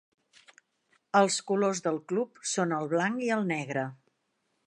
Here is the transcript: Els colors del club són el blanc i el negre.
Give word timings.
Els 1.19 1.35
colors 1.51 1.83
del 1.89 2.01
club 2.13 2.41
són 2.55 2.75
el 2.79 2.91
blanc 2.97 3.23
i 3.29 3.31
el 3.39 3.47
negre. 3.55 3.87